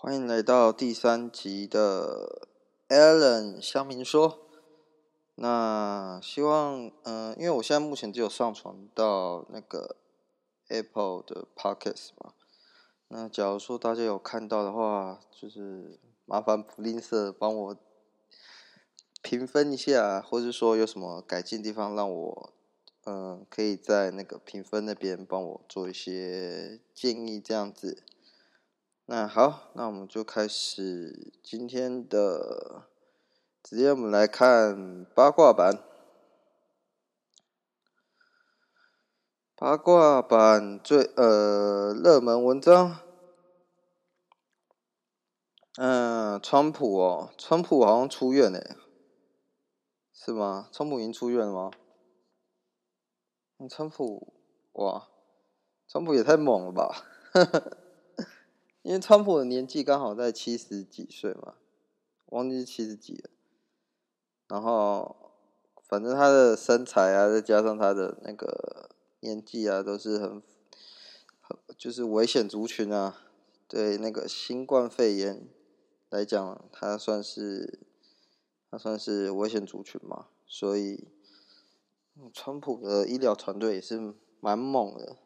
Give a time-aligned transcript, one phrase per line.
[0.00, 2.46] 欢迎来到第三集的
[2.88, 4.46] Alan 乡民说。
[5.34, 9.96] 那希望，嗯、因为我现在目前只有上传到那个
[10.68, 12.32] Apple 的 Podcast 嘛。
[13.08, 17.76] 那假如说大家有看到的话，就是麻烦不吝啬帮我
[19.20, 22.52] 评分一下，或者说有什么改进地方，让我，
[23.04, 28.04] 嗯、可以在那个评分那边帮我做一些建议，这样子。
[29.10, 32.88] 那好，那我们就开始今天的，
[33.62, 35.82] 直接我们来看八卦版。
[39.56, 43.00] 八卦版最呃热门文章，
[45.78, 48.76] 嗯、川普哦，川普好像出院了，
[50.12, 50.68] 是吗？
[50.70, 51.70] 川普已经出院了吗？
[53.70, 54.34] 川普，
[54.72, 55.08] 哇，
[55.86, 57.06] 川普也太猛了吧！
[58.88, 61.56] 因为川普的年纪刚好在七十几岁嘛，
[62.30, 63.28] 忘记七十几了。
[64.46, 65.14] 然后，
[65.86, 68.88] 反正他的身材啊，再加上他的那个
[69.20, 70.42] 年纪啊，都是很，
[71.42, 73.14] 很就是危险族群啊。
[73.68, 75.46] 对那个新冠肺炎
[76.08, 77.80] 来讲，他算是
[78.70, 81.06] 他算是危险族群嘛，所以，
[82.32, 85.18] 川普的医疗团队也是蛮猛的。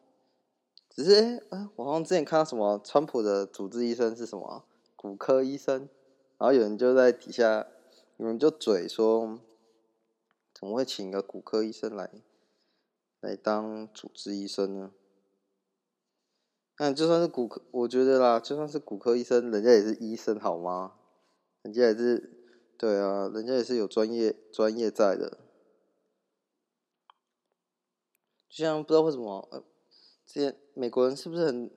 [0.95, 4.63] 只是，哎、欸，我好像之前看到什么，川普的主治医生是什么
[4.95, 5.89] 骨科医生，
[6.37, 7.65] 然后有人就在底下，
[8.17, 9.39] 有人就嘴说，
[10.53, 12.11] 怎么会请一个骨科医生来，
[13.21, 14.91] 来当主治医生呢？
[16.77, 20.93] 那就算是骨科，我觉得啦，就算是骨科医生，人家也是医生好吗？
[21.63, 22.31] 人家也是，
[22.77, 25.39] 对啊，人家也是有专业专业在的。
[28.47, 29.63] 就像不知道为什么，呃
[30.25, 31.69] 这些美国人是不是很，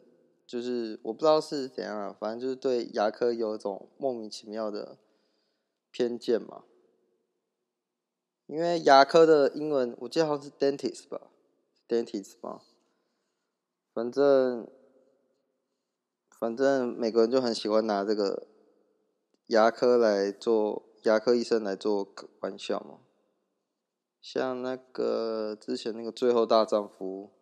[0.46, 4.98] 就是我不知道是怎样啊，反正就是对牙科有一种莫名其妙的
[5.90, 6.64] 偏见嘛。
[8.46, 11.30] 因为牙科的英文我记得好像是 dentist 吧
[11.88, 12.62] ，dentist 吧。
[13.92, 14.68] 反正
[16.38, 18.46] 反正美国人就很喜欢拿这个
[19.48, 22.08] 牙科来做牙科医生来做
[22.40, 23.00] 玩笑嘛。
[24.22, 27.35] 像那个之前那个最后大丈夫。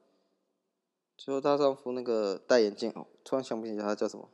[1.16, 4.28] 最后，大丈夫那个戴眼镜哦，突然想不起来他叫什么。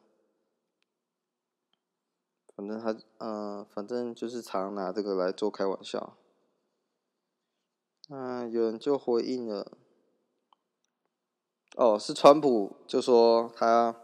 [2.56, 6.16] 反正他，嗯、反正就是常拿这个来做开玩笑。
[8.08, 9.78] 嗯、有人就回应了，
[11.76, 13.96] 哦，是川普就说他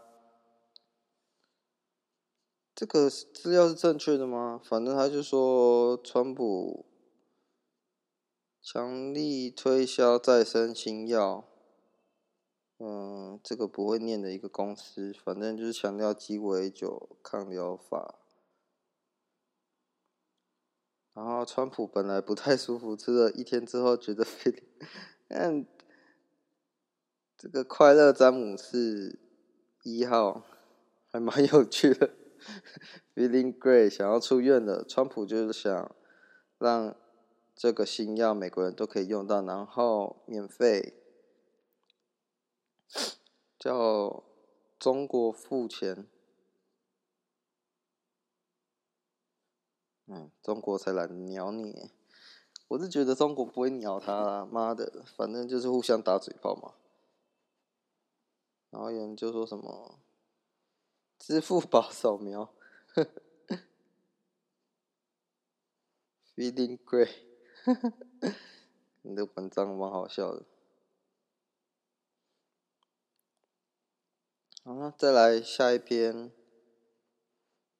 [2.73, 4.61] 这个资料是正确的吗？
[4.63, 6.85] 反正他就说川普
[8.61, 11.43] 强力推销再生新药。
[12.79, 18.19] 嗯，这个不会念的一个公司，反正就是强调鸡尾酒抗疗法。
[21.15, 24.61] 然后川普本来不太舒服，吃了一天之后觉得非常，
[25.29, 25.65] 嗯，
[27.35, 29.19] 这个快乐詹姆士
[29.81, 30.43] 一号
[31.11, 32.11] 还蛮有趣的
[33.15, 35.95] ，Feeling Great 想要出院了，川普就是想
[36.59, 36.95] 让
[37.55, 40.93] 这个新药美国人都可以用到，然后免费。
[43.67, 44.23] 叫
[44.79, 46.07] 中国付钱，
[50.05, 51.91] 嗯，中国才懒得鸟你。
[52.69, 56.75] 我是觉得中国不会鸟他啦，妈的，反正就是互相打嘴炮嘛。
[58.69, 59.99] 然后有人就说什么
[61.19, 62.53] 支付宝扫描，
[66.37, 67.11] Feeling great，
[69.03, 70.45] 你的文章蛮好笑的。
[74.67, 76.29] 好，再来下一篇。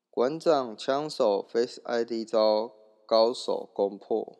[0.09, 2.71] 馆长枪手 Face ID 遭
[3.05, 4.39] 高手攻破，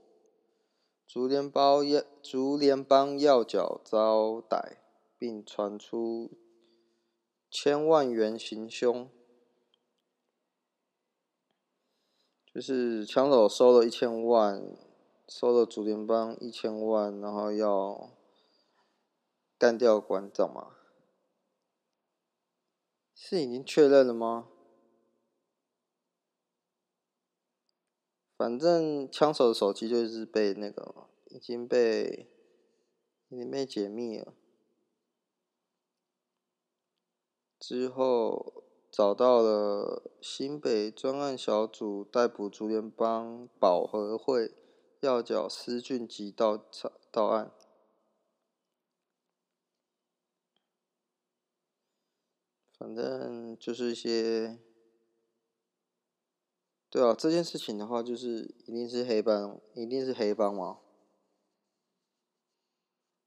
[1.06, 4.78] 竹联帮要竹联帮要角遭逮，
[5.18, 6.32] 并传出
[7.52, 9.10] 千万元行凶。
[12.56, 14.66] 就是枪手收了一千万，
[15.28, 18.10] 收了竹联帮一千万，然后要
[19.58, 20.77] 干掉馆长嘛。
[23.20, 24.48] 是已经确认了吗？
[28.38, 32.30] 反正枪手的手机就是被那个已经被
[33.30, 34.36] 已经被解密了。
[37.60, 44.54] 之后找到了新北专案小组逮捕竹联帮保和会
[45.02, 46.64] 要角施俊吉到
[47.12, 47.52] 到案。
[52.78, 54.60] 反正就是一些
[56.90, 60.80] 对啊，这件事情的话，就是一定是黑帮，一定是黑帮嘛。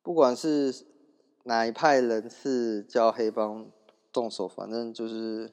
[0.02, 0.86] 不管是
[1.44, 3.70] 哪一派人士叫黑帮
[4.10, 5.52] 动手，反正就是，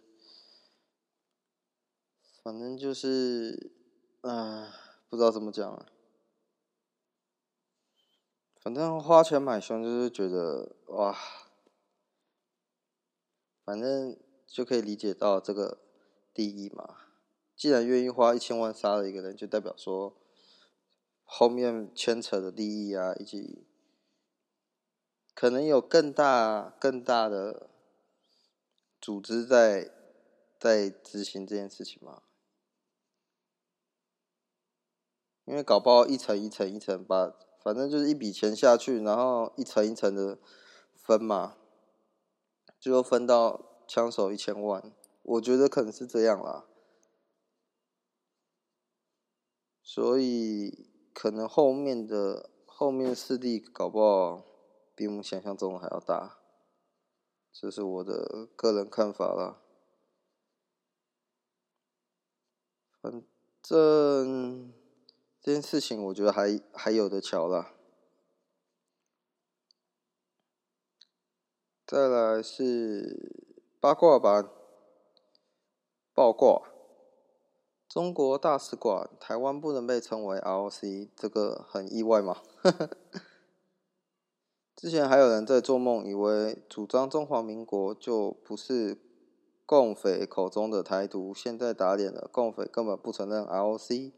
[2.42, 3.74] 反正就是，
[4.22, 4.74] 啊、呃，
[5.10, 5.86] 不知道怎么讲了。
[8.56, 11.16] 反正花钱买凶就是觉得哇，
[13.68, 14.18] 反正
[14.48, 15.80] 就可以理解到这个
[16.34, 17.00] 利益嘛。
[17.54, 20.16] 既然愿意花一千万杀了一个人，就代表说
[21.26, 23.66] 后面牵扯的利益啊，以及
[25.34, 27.70] 可能有更大、更大的
[29.02, 29.92] 组织在
[30.58, 32.24] 在执行这件事情嘛。
[35.44, 40.40] 因为搞不好一层一层一层把，反正就是一笔钱下去，然后一层一层的
[40.96, 41.58] 分嘛，
[42.80, 44.94] 就分到枪手一千万。
[45.24, 46.66] 我觉得可能是这样啦。
[49.82, 54.44] 所以，可能后面的后面势力搞不好
[54.94, 56.40] 比我们想象中的还要大，
[57.54, 59.62] 这是我的个人看法啦。
[63.02, 63.24] 反
[63.62, 64.74] 正
[65.40, 67.77] 这件事情，我觉得还还有的瞧啦。
[71.88, 73.32] 再来是
[73.80, 74.50] 八卦版
[76.14, 76.62] 爆卦。
[77.88, 82.42] 中国大使馆，台湾不能被称为 ROC，这个很意外吗？
[84.76, 88.98] 之前还有人在做梦，以为主张中华民国就不是
[89.66, 94.12] 共匪口中的台独，现在打脸了，共匪根本不承认 ROC。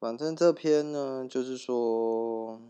[0.00, 2.62] 反正这篇呢，就是说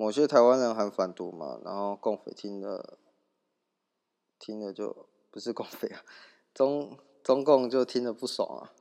[0.00, 2.98] 某些台湾人很反独嘛，然后共匪听了。
[4.38, 6.02] 听了就不是共匪啊，
[6.54, 8.72] 中中共就听了不爽啊。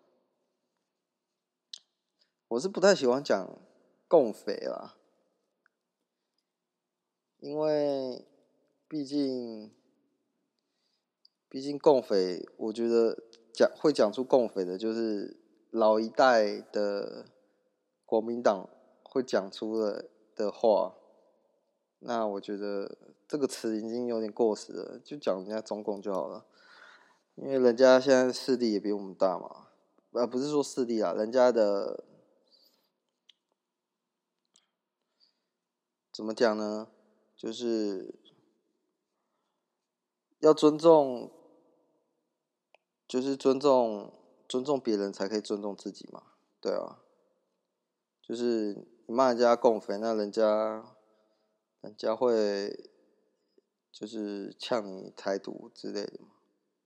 [2.48, 3.60] 我是不太喜欢讲
[4.08, 4.96] 共匪啦，
[7.40, 8.26] 因为
[8.88, 9.76] 毕竟
[11.50, 15.38] 毕竟共匪，我觉得讲会讲出共匪的，就是
[15.70, 17.26] 老一代的
[18.06, 18.70] 国民党
[19.04, 20.96] 会讲出的的话。
[22.02, 22.98] 那我觉得
[23.28, 26.46] 这个词已经有点过时了，就讲人家中共就好了，
[27.36, 29.68] 因为人家现在势力也比我们大嘛，
[30.12, 32.06] 呃，不是说势力啊，人家的
[36.14, 36.88] 怎么讲呢？
[37.36, 38.16] 就是
[40.40, 41.30] 要尊重，
[43.08, 44.14] 就是尊重
[44.48, 46.24] 尊重别人才可以尊重自己嘛，
[46.62, 47.02] 对啊，
[48.22, 50.96] 就是你骂人家共匪，那人家。
[51.82, 52.90] 人家会
[53.92, 56.28] 就是呛你台独之类的嘛。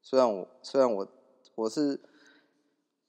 [0.02, 1.08] 虽然我虽然我
[1.56, 2.00] 我是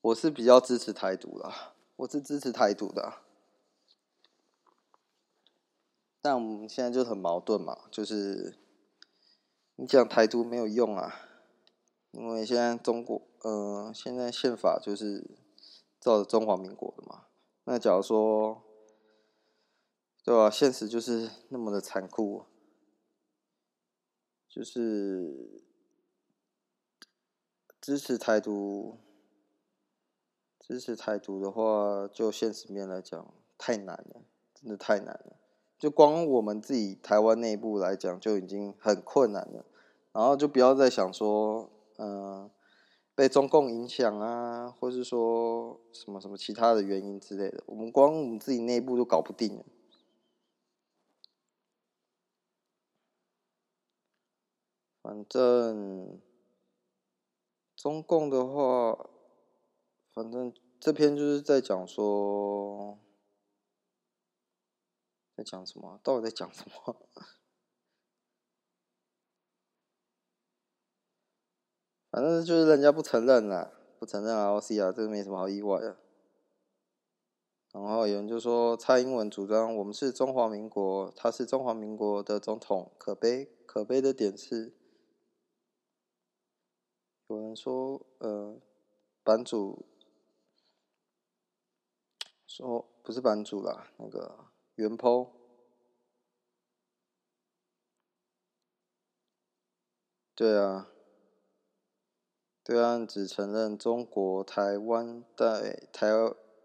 [0.00, 3.18] 我是比较支持台独啦，我是支持台独的。
[6.22, 8.58] 但我们现在就很矛盾嘛，就是
[9.76, 11.28] 你讲台独没有用啊，
[12.12, 15.36] 因为现在中国呃现在宪法就是
[16.00, 17.26] 照着中华民国的嘛。
[17.64, 18.62] 那假如说。
[20.24, 20.48] 对啊？
[20.48, 22.44] 现实就是那么的残酷，
[24.48, 25.62] 就是
[27.78, 28.96] 支持台独，
[30.58, 34.22] 支持台独的话，就现实面来讲，太难了，
[34.54, 35.36] 真的太难了。
[35.78, 39.66] 就光我们自己台湾内部来讲，就已经很困难了。
[40.12, 42.50] 然后就不要再想说，嗯、
[43.14, 49.64] 被中共影响啊，或是说什么什么其他的原因之类的，我们光我们自己内部都搞不定了。
[55.04, 56.18] 反正
[57.76, 59.10] 中共的话，
[60.14, 62.98] 反正这篇就是在讲说，
[65.36, 66.00] 在讲什么？
[66.02, 66.96] 到底在讲什么？
[72.10, 75.98] 反正就是人家不承认啦，不承认 ROC 啊，这个没什么好意外的。
[77.72, 83.50] 然后有人就说，蔡英文主张我们是中华民国，他是中华民国的总统，可悲。
[83.66, 84.72] 可悲的点是。
[87.28, 88.60] 有人说，呃，
[89.22, 89.86] 版主
[92.46, 95.30] 说不是版主啦，那个原 PO，
[100.34, 100.90] 对啊，
[102.62, 106.08] 对岸只承认中国台湾在台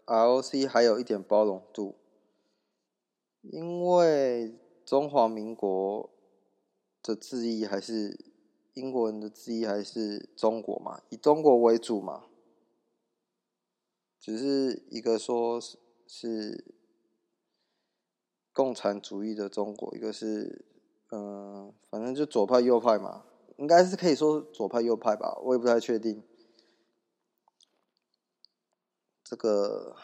[0.04, 1.96] ROC 还有一点包容度，
[3.40, 6.10] 因为中华民国
[7.02, 8.29] 的字义还是
[8.74, 12.26] 英国人的之一还是中国嘛，以中国为主嘛。
[14.18, 16.74] 只是一个说是是
[18.52, 20.64] 共产主义的中国，一个是
[21.10, 23.24] 嗯、反正就左派右派嘛，
[23.56, 26.22] 应该是可以说左派右派吧，我也不太确定。
[29.24, 29.96] 这个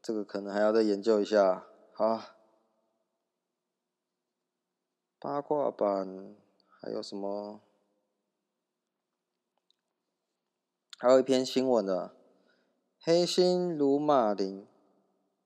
[0.00, 1.66] 这个可能还要再研究一下。
[1.92, 2.20] 好，
[5.18, 6.36] 八卦版
[6.80, 7.60] 还有什么？
[10.96, 12.14] 还有一篇新闻的。
[13.00, 14.64] 黑心鲁马林，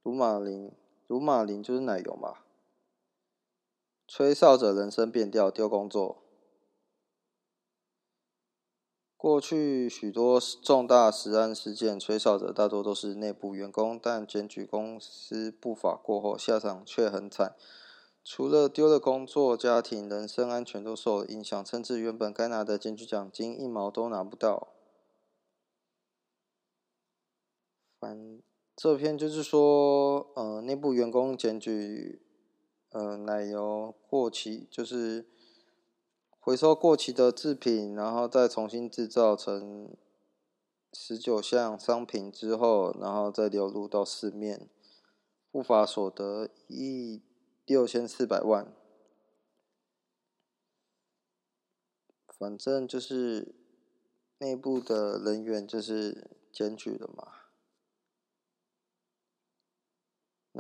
[0.03, 0.71] 鲁马林，
[1.07, 2.35] 鲁马林就是奶油嘛。
[4.07, 6.23] 吹哨者人生变调，丢工作。
[9.17, 17.57] 过去许多重大食安事件，吹哨者大多都是内部员工，但检举公司不法过后，下场却很惨。
[18.23, 24.69] 除了丢了工作，家庭、人身安全都受了影响，甚至原本该拿的检举奖金一毛都拿不到。
[27.99, 28.41] 反
[28.77, 32.23] 这篇就是说，呃，内部员工检举，
[32.91, 35.27] 呃，奶油过期，就是
[36.39, 39.97] 回收过期的制品，然后再重新制造成
[40.93, 44.69] 十九项商品之后，然后再流入到市面，
[45.51, 47.23] 不法所得一亿
[47.67, 48.73] 六千四百万。
[52.39, 53.57] 反正就是
[54.39, 57.38] 内部的人员就是检举了嘛。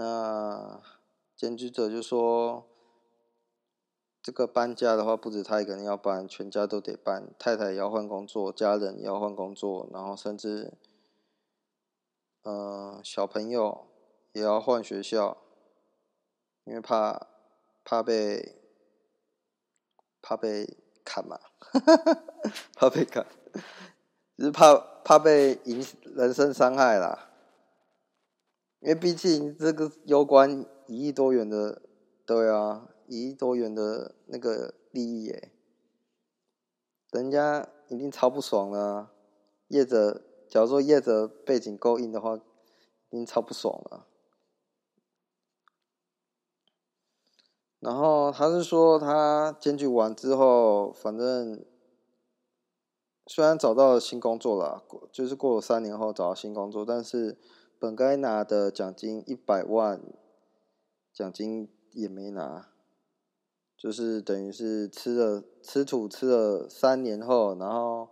[0.00, 0.80] 那
[1.34, 2.64] 检举者就说，
[4.22, 10.72] 这个搬家的话，不止他一个人要搬，全家都得搬，太太也要换工作，家人也要换工作，然后甚至，
[12.42, 13.88] 呃，小朋友
[14.30, 15.36] 也要换学校，
[16.62, 17.26] 因为怕
[17.82, 18.54] 怕被
[20.22, 21.40] 怕被砍嘛，
[22.78, 23.26] 怕被砍，
[24.36, 27.27] 只是怕怕被影人身伤害啦。
[28.80, 31.82] 因为毕竟这个攸关一亿多元的，
[32.24, 35.50] 对啊，一亿多元的那个利益耶，
[37.10, 39.12] 人家一定超不爽了啊。
[39.66, 44.06] 业者，假如说业者背景够硬的话，一定超不爽了。
[47.80, 51.64] 然后他是说，他检举完之后，反正
[53.26, 57.36] 虽然找到了新工作了，就是过了三年后找到新工作，但是。
[57.80, 60.00] 本该拿的奖金一百万，
[61.12, 62.68] 奖金也没拿，
[63.76, 68.08] 就是等于是吃了吃土吃了三年后，然后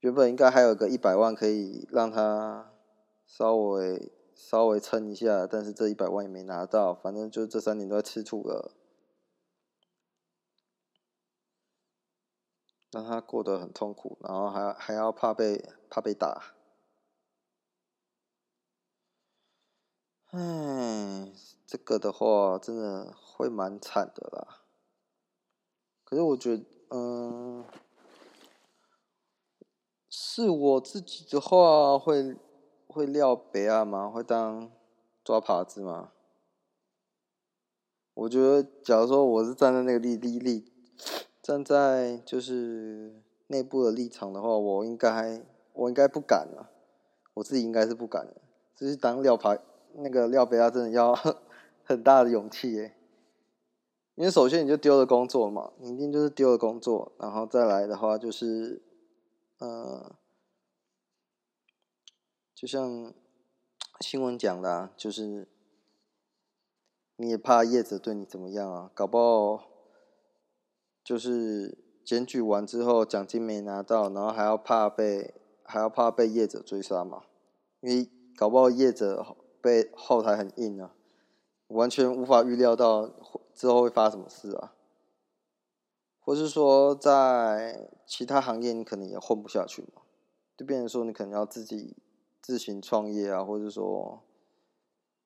[0.00, 2.72] 原本应该还有个一百万可以让他
[3.26, 8.72] 稍微稍微撑一下，但是这一百万也没拿到，反正就这三年都在吃土了，
[12.90, 16.54] 让他过得很痛苦，然后还还要怕被怕被打。
[20.36, 21.30] 唉，
[21.64, 24.62] 这个的话真的会蛮惨的啦。
[26.02, 27.64] 可是我觉得，嗯，
[30.10, 32.36] 是我自己的话会
[32.88, 34.08] 会撂北亚吗？
[34.08, 34.72] 会当
[35.22, 36.10] 抓耙子吗？
[38.14, 40.72] 我觉得，假如说我是站在那个立立立，
[41.40, 46.72] 站在就是内部的立场的话，我应该我应该不敢了。
[47.34, 48.34] 我自己应该是不敢的，
[48.74, 49.60] 就是当廖耙。
[49.96, 51.14] 那个廖北亚真的要
[51.84, 52.96] 很大的勇气耶，
[54.14, 58.82] 因为首先你就丢了工作嘛，你一定就是丢了工作，然后再来的话就是，
[59.58, 60.16] 呃，
[62.54, 63.12] 就像
[64.00, 65.46] 新闻讲的啊，就是
[67.16, 69.68] 你也怕业者对你怎么样啊，搞不好
[71.04, 77.24] 就是检举完之后奖金没拿到，然后还要怕被还要怕被业者追杀嘛，
[77.80, 79.36] 因为搞不好业者。
[79.64, 80.94] 被后台很硬啊，
[81.68, 83.10] 完全无法预料到
[83.54, 84.74] 之后会发什么事啊，
[86.20, 90.02] 或是说在其他行业你可能也混不下去嘛，
[90.54, 91.96] 就变成说你可能要自己
[92.42, 94.22] 自行创业啊，或者说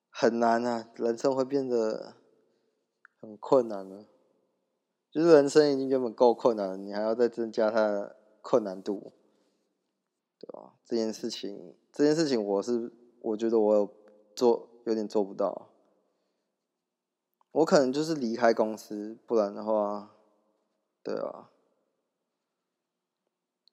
[0.08, 2.14] 很难啊，人生会变得
[3.20, 4.06] 很困难了，
[5.10, 9.12] 就是人生已经原本够困难了，你还要再增加它的困难度，
[10.38, 10.74] 对吧？
[10.84, 13.97] 这件事情，这件事情我是我觉得我有。
[14.38, 15.68] 做有点做不到，
[17.50, 20.14] 我可能就是离开公司，不然的话，
[21.02, 21.50] 对啊。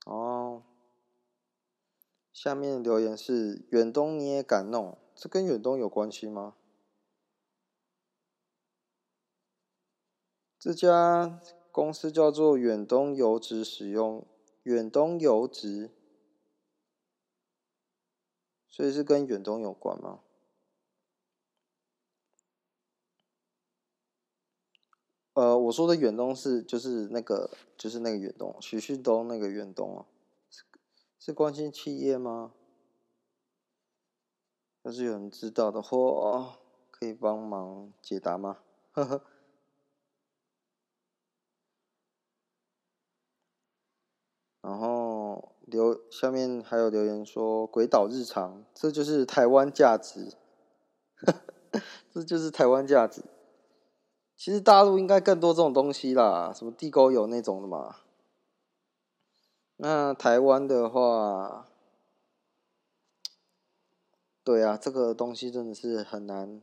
[0.07, 0.63] 哦，
[2.34, 4.98] 下面留言是远东你也敢弄？
[5.13, 6.55] 这跟远东有关系吗？
[10.57, 11.39] 这家
[11.72, 14.25] 公司叫做远东油脂，使用
[14.63, 15.91] 远东油脂，
[18.67, 20.22] 所以是跟远东有关吗？
[25.36, 30.06] 呃，我说的远东是就是那个就是那个远东，徐旭东那个远东啊，
[30.50, 30.63] 是
[31.20, 32.54] 是关心企业吗？
[34.84, 36.58] 要是有人知道的话，
[36.89, 38.60] 可以帮忙解答吗？
[38.94, 39.22] 呵呵。
[44.62, 50.34] 然后留下面还有留言说“鬼岛日常”，这就是台湾价值，
[52.13, 53.22] 这就是台湾价值。
[54.38, 57.98] 其实大陆应该更多这种东西啦，什么地沟油那种的嘛。
[59.77, 61.68] 那台湾的话，
[64.44, 66.62] 对啊，这个东西真的是很难，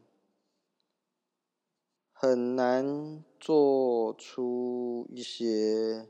[2.13, 6.09] 很难做出一些，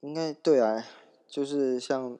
[0.00, 0.84] 应该对啊，
[1.26, 2.18] 就是像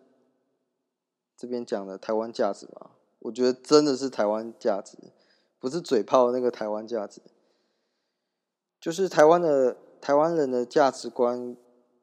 [1.37, 4.97] 这边讲的台湾价值吧，我觉得真的是台湾价值。
[5.61, 7.21] 不是嘴炮那个台湾价值，
[8.81, 11.57] 就是台湾的台湾人的价值观。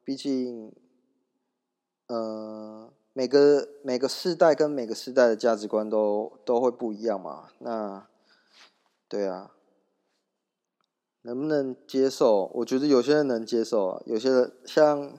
[0.04, 0.72] 毕竟，
[2.06, 7.50] 呃，每个每个世代跟每个世代的价值观都都会不一样嘛。
[7.58, 8.08] 那，
[9.06, 9.52] 对啊，
[11.20, 12.50] 能不能接受？
[12.54, 15.18] 我觉得有些人能接受啊，有些人像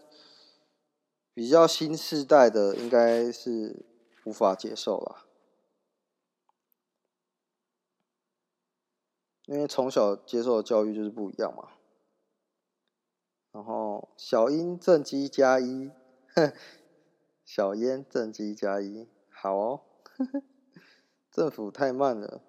[1.35, 3.85] 比较新世代的，应该是
[4.23, 5.28] 无法接受了。
[9.49, 11.69] 因为从小接受的教育就是不一样嘛，
[13.51, 15.89] 然后小英正机加一，
[17.43, 19.81] 小烟正机加一，好哦，
[21.33, 22.43] 政府太慢了，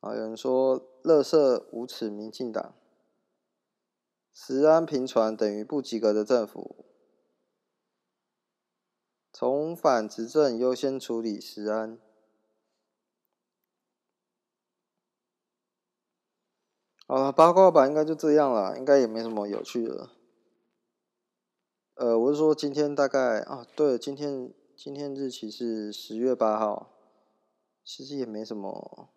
[0.00, 2.74] 啊，有人说乐色无耻民进党，
[4.32, 6.84] 十安平传等于不及格的政府，
[9.32, 12.00] 重返执政优先处理十安。
[17.12, 20.08] 好了，八卦版应该就这样了，应该也没什么有趣的。
[21.96, 26.88] 呃，我是说今天大概啊，对，今天今天日期是十月八号，
[27.84, 29.10] 其实也没什么。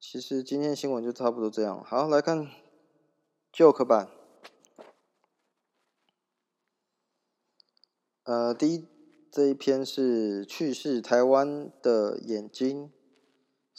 [0.00, 1.80] 其实今天新闻就差不多这样。
[1.84, 2.50] 好，来看
[3.52, 4.08] Joke 版。
[8.24, 8.88] 呃，第一
[9.30, 12.90] 这一篇是去世台湾的眼睛。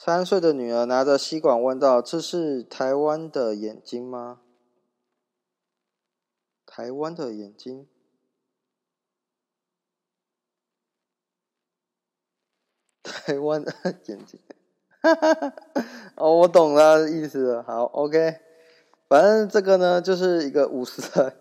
[0.03, 4.41] 三岁的女儿拿着吸管问道：“这是台湾的眼睛吗？”
[6.65, 7.87] 台湾的眼睛，
[13.03, 13.71] 台湾的
[14.05, 14.39] 眼睛，
[16.17, 17.61] 哦，我懂了意思了。
[17.61, 18.39] 好，OK，
[19.07, 21.35] 反正这个呢，就是一个五十岚，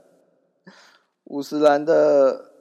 [1.24, 2.52] 五十岚的，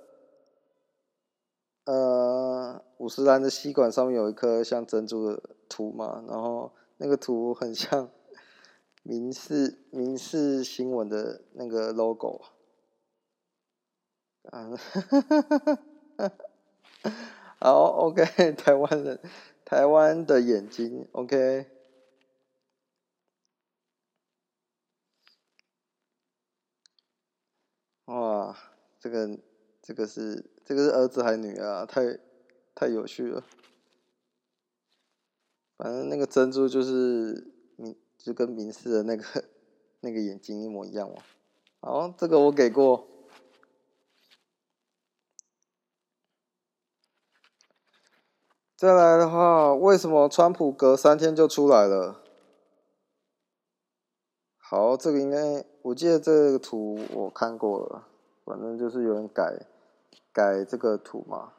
[1.83, 5.58] 呃，五十岚的吸管上面有一颗像珍珠的。
[5.69, 8.09] 图嘛，然后那个图很像
[9.03, 12.41] 民事民事新闻的那个 logo
[14.43, 14.71] 啊，
[17.59, 19.19] 好，OK，台湾人，
[19.63, 21.67] 台湾的眼睛，OK，
[28.05, 28.57] 哇，
[28.99, 29.39] 这个
[29.81, 31.85] 这个是这个是儿子还是女儿啊？
[31.85, 32.19] 太
[32.73, 33.43] 太有趣了。
[35.79, 39.23] 反正那个珍珠就是明，就跟明世的那个
[40.01, 41.15] 那个眼睛一模一样嘛。
[41.79, 43.07] 好，这个我给过。
[48.75, 52.21] 再来的话，为什么川普隔三天就出来了？
[54.57, 58.05] 好，这个应该我记得这个图我看过了，
[58.43, 59.65] 反正就是有人改
[60.33, 61.53] 改这个图嘛。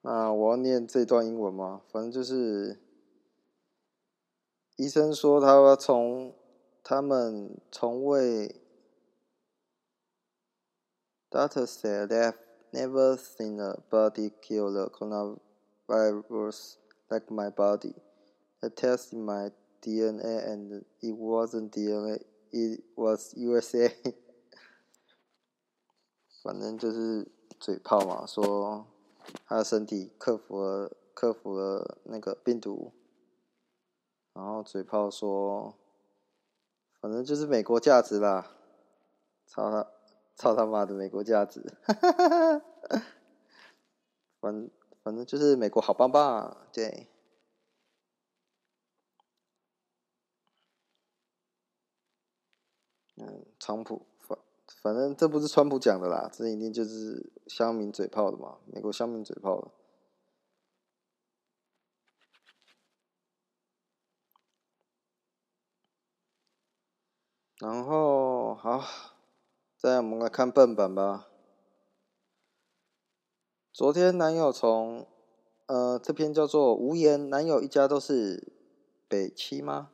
[0.00, 1.82] 那我要念这段英文吗？
[1.92, 2.80] 反正就是。
[4.82, 6.34] 医生说，他从
[6.82, 8.60] 他们从未。
[11.30, 12.34] Doctor said they've
[12.72, 17.94] never seen a body kill the coronavirus like my body.
[18.60, 23.92] I tested my DNA and it wasn't DNA, it was USA.
[26.42, 27.28] 反正就是
[27.60, 28.88] 嘴炮嘛，说
[29.46, 32.92] 他的身体克服了克服了那个病毒。
[34.34, 35.74] 然后嘴炮说
[37.00, 38.50] 反正就是美国价值啦
[39.46, 39.86] 操他
[40.34, 41.62] 操他妈的美国价值。
[44.42, 44.68] 反
[45.04, 47.06] 反正就是美国好棒棒对。
[53.16, 54.36] 嗯川普反
[54.82, 59.81] 反正这不是川普讲的啦这一定就是乡民嘴炮的嘛美国乡民嘴炮的。
[67.62, 68.82] 然后好，
[69.76, 71.28] 再我们来看笨版吧。
[73.72, 75.06] 昨天男友从，
[75.66, 78.52] 呃，这篇叫做《无言》，男友一家都是
[79.06, 79.90] 北七吗？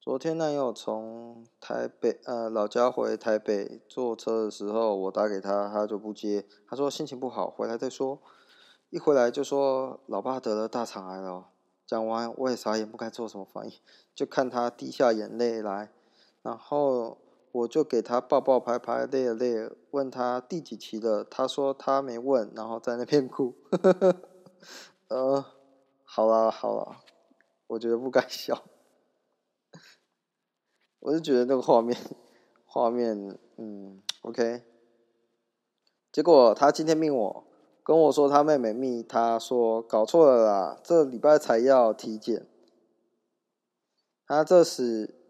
[0.00, 8.20] 昨天男友从台北呃老家回台北坐车的时候，我打给他，他就不接，他说心情不好，回来再说。
[8.90, 11.48] 一回来就说老爸得了大肠癌了。
[11.84, 13.72] 讲完我也傻眼，不该做什么反应，
[14.14, 15.90] 就看他滴下眼泪来。
[16.42, 17.18] 然后
[17.52, 23.54] 我就给他抱抱拍拍，累了累了，问他第几期了，他说他没问，然后在那边哭。
[25.06, 25.44] 呃，
[26.02, 27.00] 好啦好啦，
[27.68, 28.64] 我觉得不该笑，
[30.98, 31.96] 我就觉得那个画面
[32.64, 34.64] 画面，嗯，OK。
[36.10, 37.44] 结果他今天命我，
[37.84, 42.46] 跟我说他妹妹密，他说搞错了啦，这礼拜才要体检。
[44.26, 45.21] 他这时。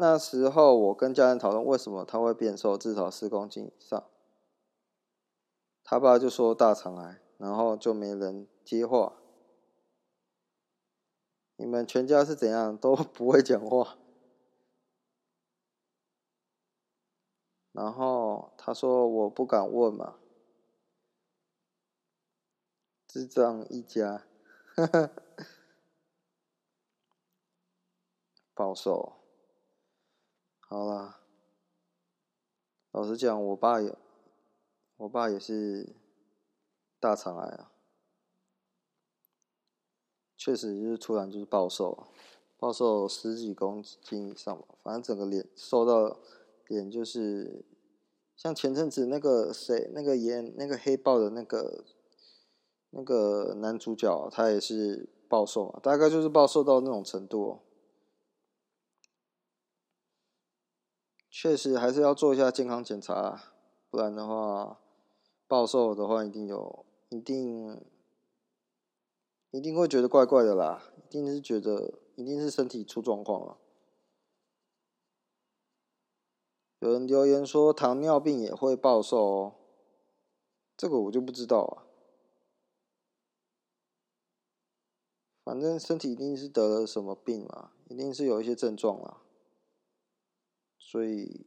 [0.00, 4.04] 那时候我跟家人讨论为什么他会变瘦，至少四公斤以上。
[5.82, 9.14] 他爸就说大肠癌，然后就没人接话。
[11.56, 13.98] 你们全家是怎样都不会讲话。
[17.72, 20.14] 然后他说我不敢问嘛，
[23.08, 24.24] 智障一家，
[24.76, 25.10] 呵呵，
[28.54, 29.17] 暴瘦。
[30.70, 31.18] 好啦，
[32.92, 33.96] 老实讲，我爸也，
[34.98, 35.96] 我爸也是
[37.00, 37.72] 大肠癌啊，
[40.36, 42.08] 确实就是突然就是暴瘦，
[42.58, 46.18] 暴瘦十几公斤以上吧，反正整个脸瘦到
[46.66, 47.64] 脸就是
[48.36, 51.82] 像前阵子那个谁，那个演那个黑豹的那个
[52.90, 57.60] 那个男主角，他也是暴瘦嘛，大概就是暴瘦到那种程度。
[61.30, 63.42] 确实还是要做一下健康检查，
[63.90, 64.80] 不然的话，
[65.46, 67.80] 暴瘦的话一定有，一定，
[69.50, 73.58] 一定会觉得怪怪的啦，一定是觉得，一定是身体出状况了。
[76.80, 79.54] 有人留言说糖尿病也会暴瘦哦，
[80.76, 81.84] 这个我就不知道啊。
[85.44, 89.22] 反正身体一定是得了什么病嘛，一定是有一些症状啦。
[90.90, 91.44] 所以，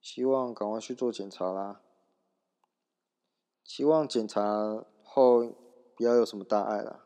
[0.00, 1.82] 希望赶快去做检查啦。
[3.64, 5.44] 希望检查后
[5.96, 7.04] 不要有什么大碍啦。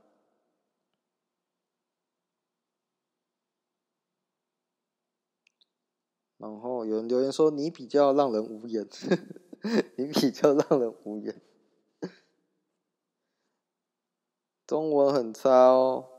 [6.37, 8.87] 然后有人留言说：“你比较让人无言，
[9.97, 11.41] 你比较让人无言。”
[14.67, 16.11] 中文很差哦。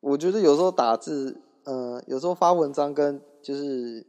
[0.00, 3.22] 我觉得有时候打字，嗯、有时候发文章跟。
[3.44, 4.06] 就是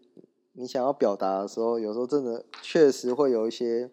[0.54, 3.92] 你想要表达的时候，有时候真的确实会有一些，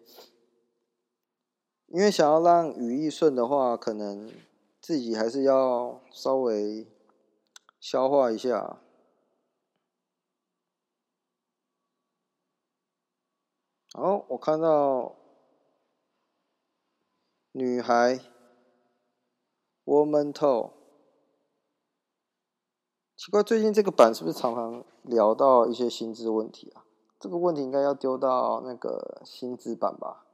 [1.87, 4.31] 因为想要让语义顺的话，可能
[4.79, 6.87] 自己还是要稍微
[7.77, 8.79] 消化一下。
[13.93, 15.13] 好，我看到
[17.51, 18.21] 女孩
[19.83, 20.82] ，woman toe。
[23.23, 26.83] 奇怪，最近这个版是不是常常聊到一些薪资问题啊？
[27.21, 30.25] 这个问题应该要丢到那个薪资版吧？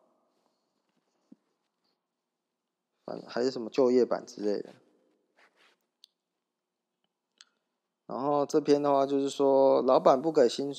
[3.05, 4.73] 反还是什么就业版之类的。
[8.07, 10.73] 然后这篇的话就是说，老板不给薪，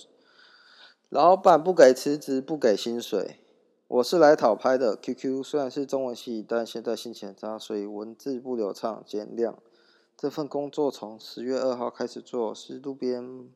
[1.11, 3.38] 老板不给辞职，不给薪水。
[3.87, 4.96] 我是来讨拍的。
[4.96, 9.55] QQ 虽然是中文系，但现在心情很差，所以文字不流畅，见谅。
[10.21, 13.51] 这份工作从十月二号开始做，是路边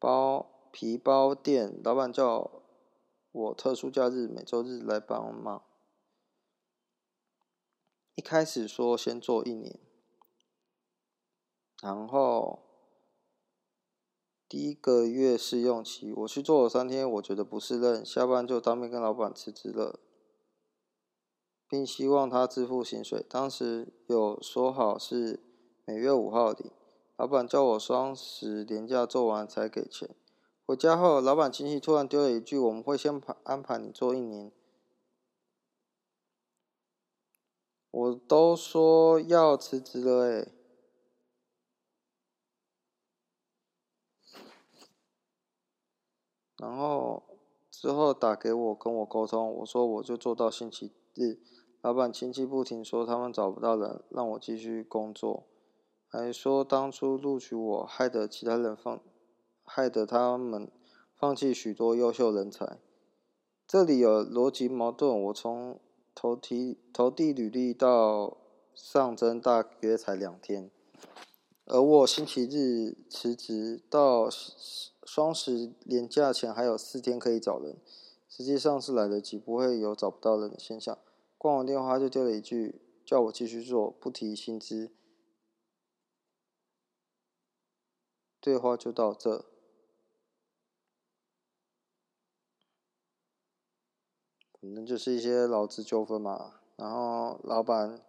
[0.00, 2.50] 包皮包店，老板叫
[3.30, 5.62] 我特殊假日每周日来帮忙。
[8.16, 9.78] 一开始说先做一年，
[11.80, 12.58] 然后
[14.48, 20.00] 第一个月试用期，我去做了三天，我觉得不适任，下班就当面跟老板辞职了，
[21.68, 23.24] 并希望他支付薪水。
[23.30, 25.48] 当时有说好是。
[25.90, 26.70] 每月五号的，
[27.16, 30.08] 老板叫我双十连假做完才给钱。
[30.64, 34.52] 回家后，老板亲戚突然丢了一句：“我们会先排安排你做一年。”
[37.90, 40.46] 我都说要辞职了，哎，
[46.58, 47.24] 然后
[47.68, 51.40] 之后打给我跟我沟通，我说我就做到星期日。
[51.80, 55.48] 老板亲戚不停说他们找不到人，让我继续工作，
[56.12, 59.00] 还说当初录取我害得其他人放，
[59.62, 60.68] 害得他们
[61.14, 62.80] 放弃许多优秀人才。
[63.64, 65.78] 这里有逻辑矛盾，我从
[66.12, 68.36] 投提投递履历到
[68.74, 70.68] 上征大约才两天，
[71.66, 74.28] 而我星期日辞职到
[75.04, 77.76] 双十连假前还有四天可以找人，
[78.28, 80.98] 实际上是来得及，不会有找不到人的现象。
[81.38, 84.90] 挂完电话就丢了一句，叫我继续做，不提薪资。
[88.40, 89.44] 对话就到这，
[94.60, 96.60] 反正就是一些劳资纠纷嘛。
[96.76, 98.00] 然后老板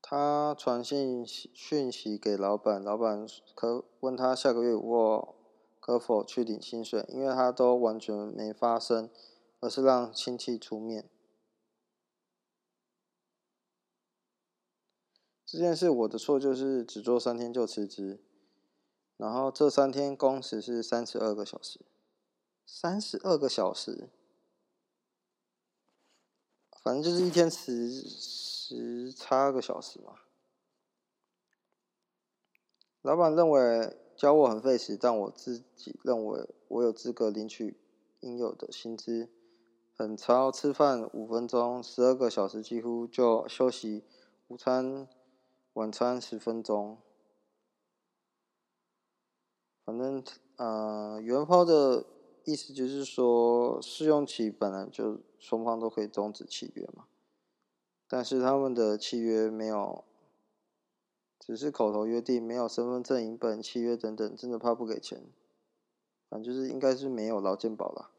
[0.00, 5.34] 他传信讯息给老板，老板可问他下个月我
[5.78, 9.10] 可否去领薪水，因为他都完全没发生。
[9.58, 11.08] 而是让亲戚出面。
[15.46, 18.18] 这件事我的错，就是只做三天就辞职，
[19.16, 21.78] 然后这三天工时是三十二个小时，
[22.66, 24.08] 三十二个小时，
[26.82, 30.16] 反正就是一天十十差个小时嘛。
[33.02, 37.76] 老板认为教我很费时，但我自己认为我有资格领取
[38.18, 39.30] 应有的薪资。
[39.96, 44.02] 很超，吃饭五分钟，十二个小时几乎就休息
[44.48, 45.08] 午餐、
[45.76, 46.96] 晚餐十分钟。
[49.84, 50.24] 反正，
[50.56, 52.06] 呃，原 PO 的
[52.44, 57.06] 意思就是说，试用期本来就双方都可以终止契约嘛，
[58.08, 60.02] 但是他们的契约没有，
[61.38, 65.26] 只是口头约定，没有身份证影本、契约等等，真的怕不给钱。
[66.30, 68.10] 反正就是应该是没有劳健保了。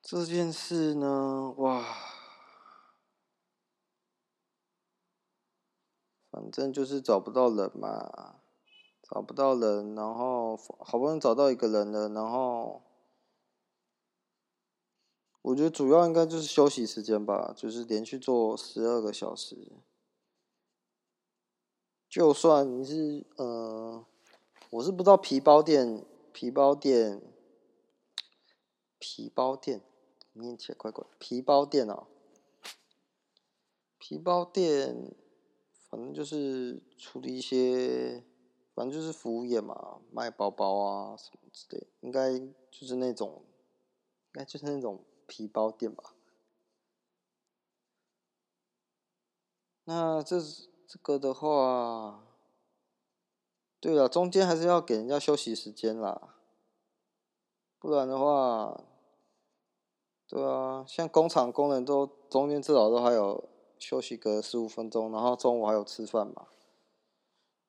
[0.00, 1.84] 这件事呢，哇，
[6.48, 8.40] 反正就是找不到人嘛，
[9.02, 12.82] 找不到人，然后好不容易找到一个人了，然后
[15.42, 19.72] 我觉得主要应该就是休息时间吧，就是连续做十二个小时，
[22.08, 24.04] 就算你是呃，
[24.70, 27.20] 我是不知道皮包店，皮包店，
[28.98, 29.82] 皮包店。
[30.34, 32.06] 念起来怪怪，皮包店哦，
[33.98, 35.12] 皮包店，
[35.88, 38.24] 反正就是处理一些，
[38.74, 42.38] 反正就是服务业嘛，卖包包啊什么之类，应该
[42.70, 43.44] 就是那种，
[44.26, 46.14] 应该就是那种皮包店吧。
[49.84, 50.38] 那这
[50.86, 52.24] 这个的话，
[53.80, 56.36] 对了，中间还是要给人家休息时间啦，
[57.78, 58.84] 不然的话。
[60.30, 66.48] 对啊，像工厂工人都中间至少都还有休息个十五分钟，然后中午还有吃饭嘛。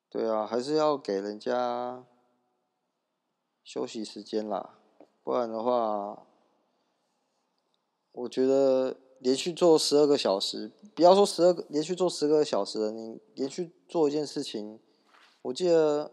[0.08, 2.04] 对啊，还是要给人家
[3.62, 4.78] 休息时间啦，
[5.22, 6.26] 不然的话，
[8.12, 14.80] 我觉得连续做十二个小时，不要说十二个，连续做十个小时了，你连续做一件事情，
[15.42, 16.10] 我记得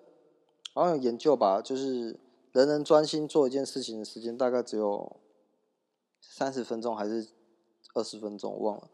[0.73, 2.19] 好像有研究吧，就是
[2.51, 5.19] 人人专心做一件事情的时间大概只有。
[6.19, 7.29] 三十分钟还是
[7.93, 8.89] 二十分钟，我忘了。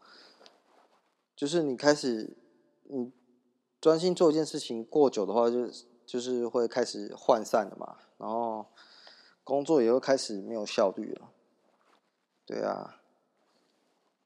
[1.36, 2.36] 就是你开始，
[2.84, 3.12] 你
[3.80, 5.68] 专心做一件事情过久的话，就
[6.06, 8.66] 就是会开始涣散的嘛，然后
[9.42, 11.30] 工作也会开始没有效率了。
[12.46, 13.00] 对啊，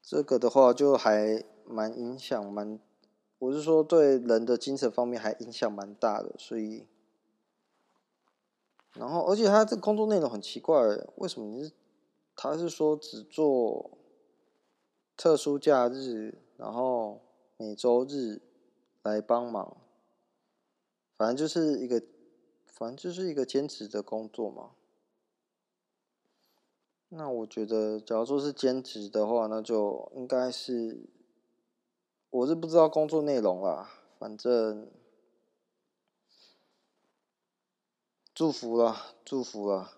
[0.01, 2.79] 这个的话就还蛮影响蛮，
[3.37, 6.85] 我是说对人的精神方面还影响蛮大的，所以，
[8.93, 10.77] 然后而且他这工作内容很奇怪，
[11.15, 11.71] 为什么你是？
[12.35, 13.97] 他是说只做
[15.17, 17.21] 特殊假日，然后
[17.55, 18.41] 每周日
[19.03, 19.77] 来帮忙，
[21.15, 22.03] 反正就是一个，
[22.65, 24.71] 反正就是一个兼职的工作嘛。
[27.07, 31.09] 那我觉得，假如说是兼职的话，那就应该是，
[32.29, 34.91] 我是不知道工作内容啦，反正
[38.33, 39.93] 祝福了，祝福了。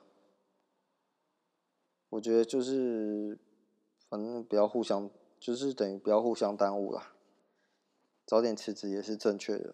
[2.10, 3.40] 我觉得就是，
[4.08, 5.10] 反正不要互相，
[5.42, 7.14] 就是等于不要互相耽误了，
[8.28, 9.74] 早点辞职也是正确的。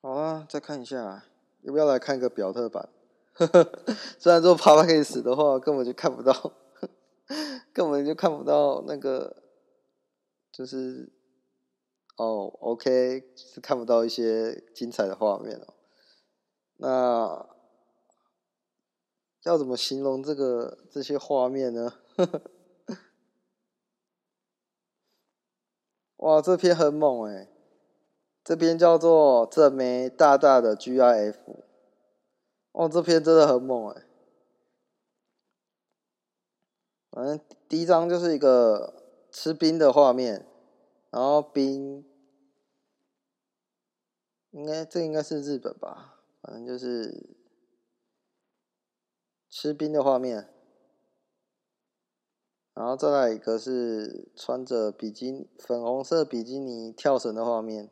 [0.00, 1.24] 好啊，再看一下，
[1.62, 2.88] 要不要来看一个表特版？
[4.20, 6.52] 虽然说 Podcast 的话根本就看不到，
[7.74, 9.42] 根本就看不到那个，
[10.52, 11.10] 就是
[12.16, 15.74] 哦，OK，是看不到一些精彩的画面哦。
[16.76, 17.48] 那
[19.44, 21.94] 要怎么形容这个这些画面呢？
[26.18, 27.48] 哇，这篇很猛哎！
[28.44, 31.34] 这篇叫做“这枚大大的 GIF”。
[32.70, 34.06] 哦，这篇真的很猛哎！
[37.10, 39.02] 反正第一张就是一个
[39.32, 40.46] 吃冰的画面，
[41.10, 42.04] 然后冰，
[44.52, 46.20] 应该这应该是日本吧？
[46.40, 47.36] 反正就是
[49.52, 50.48] 吃冰的画面。
[52.72, 57.90] 然后再来一个是穿着比基尼粉红色比基尼跳绳的画面。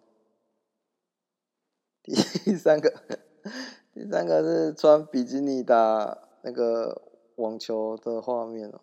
[2.02, 2.14] 第
[2.56, 2.90] 三个，
[3.92, 7.02] 第三个是穿比基尼打那个
[7.36, 8.80] 网球的画面哦。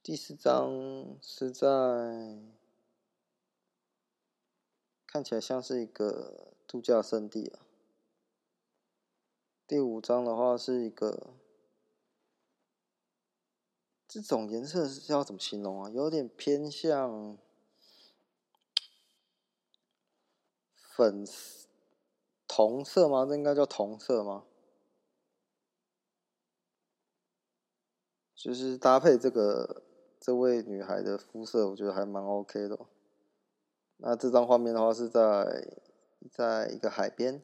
[0.00, 1.66] 第四张是在
[5.08, 7.63] 看起来像是一个度假胜地啊。
[9.66, 11.34] 第五张的话是一个。
[14.06, 15.90] 这种颜色是要怎么形容啊？
[15.90, 17.36] 有点偏向
[20.76, 21.26] 粉
[22.46, 23.26] 铜色吗？
[23.26, 24.44] 这应该叫铜色吗？
[28.36, 29.82] 就是搭配这个
[30.20, 32.78] 这位女孩的肤色，我觉得还蛮 OK 的。
[33.96, 35.76] 那这张画面的话是在
[36.30, 37.42] 在一个海边。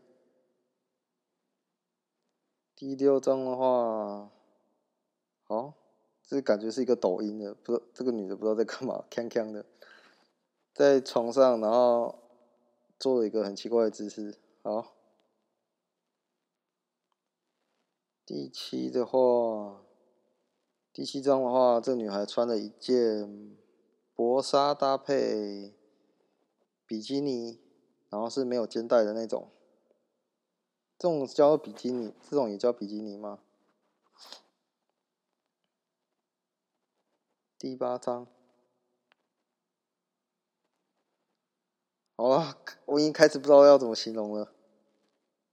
[2.80, 4.30] 第六张的话，
[5.44, 5.74] 好。
[6.24, 9.66] 这感觉是一个抖音的，不知道这个女的不知道在干嘛， 锵锵的，
[10.72, 12.18] 在床上，然后
[12.98, 14.38] 做了一个很奇怪的姿势。
[14.62, 14.94] 好，
[18.24, 19.82] 第七的话，
[20.90, 23.54] 第七张的话，这女孩穿了一件
[24.14, 25.74] 薄纱搭配
[26.86, 27.60] 比基尼，
[28.08, 29.50] 然后是没有肩带的那种，
[31.00, 33.38] 这种叫比基尼，这种也叫比基尼吗？
[37.56, 38.26] 第八张，
[42.16, 44.52] 好了，我已经开始不知道要怎么形容了。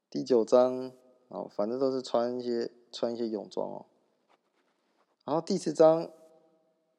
[0.09, 0.91] 第九张，
[1.29, 3.85] 哦，反正都是穿一些穿一些泳装哦。
[5.23, 6.11] 然后第十张，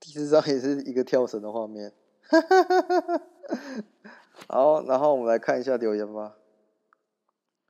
[0.00, 1.92] 第十张也是一个跳绳的画面。
[4.48, 6.38] 好，然后我们来看一下留言吧。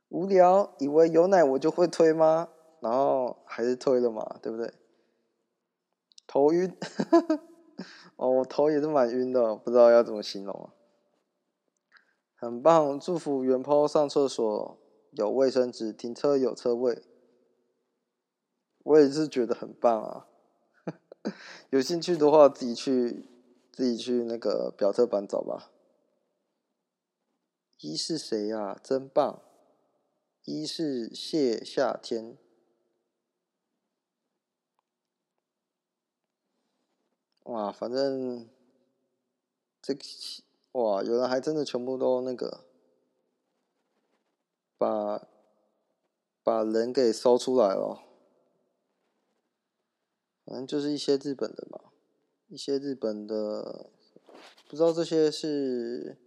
[0.09, 2.49] 无聊，以为有奶我就会推吗？
[2.81, 4.73] 然后还是推了嘛，对不对？
[6.25, 6.77] 头晕，
[8.17, 10.73] 哦，我头也是蛮晕的，不知道要怎么形容啊。
[12.35, 14.79] 很棒，祝福原抛上厕所
[15.11, 17.03] 有卫生纸，停车有车位。
[18.83, 20.27] 我也是觉得很棒啊。
[21.69, 23.27] 有兴趣的话，自己去
[23.73, 25.71] 自己去那个表特版找吧。
[27.81, 28.79] 一是谁呀、啊？
[28.81, 29.41] 真棒！
[30.51, 32.35] 一是谢夏天。
[37.43, 38.49] 哇，反正
[39.79, 40.01] 这个
[40.71, 42.65] 哇，有人还真的全部都那个
[44.75, 45.27] 把
[46.41, 48.03] 把人给搜出来了。
[50.45, 51.91] 反正就是一些日本的嘛，
[52.47, 53.91] 一些日本的，
[54.67, 56.17] 不知道这些是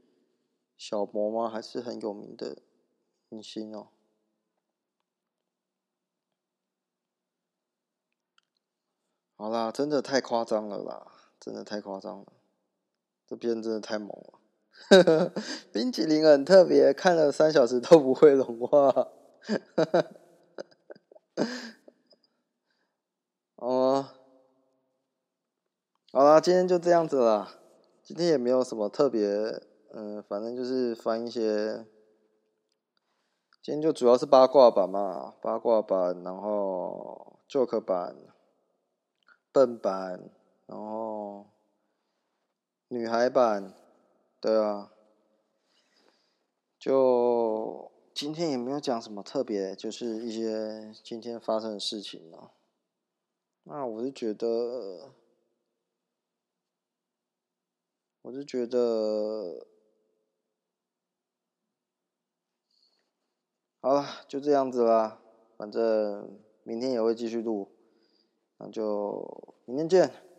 [0.77, 1.51] 小模吗？
[1.51, 2.63] 还是很有名的
[3.29, 3.89] 明星哦。
[9.43, 11.05] 好啦，真的太夸张了啦！
[11.41, 12.27] 真的太夸张了，
[13.27, 15.33] 这边真的太猛了。
[15.73, 19.09] 冰淇淋很特别，看了三小时都不会融化。
[23.57, 24.07] 哦，
[26.13, 27.53] 好啦，今天就这样子啦。
[28.05, 29.27] 今天也没有什么特别，
[29.93, 31.85] 嗯，反正就是翻一些。
[33.61, 38.17] 今天就主要是八卦版嘛，八卦版，然后 joke 版。
[39.53, 40.31] 笨版，
[40.67, 41.47] 然后
[42.89, 43.75] 女孩版，
[44.41, 44.91] 对啊，
[46.79, 52.51] 就今天也没有讲什么特别，就是一些今天发生的事情呢。
[53.65, 55.13] 那我是觉得，
[58.23, 59.67] 我是觉得，
[63.81, 65.21] 好了，就这样子啦，
[65.57, 67.72] 反正明天也会继续录。
[68.63, 69.27] 那就
[69.65, 70.32] 明天见。